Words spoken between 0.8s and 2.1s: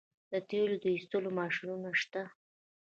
د ایستلو ماشینونه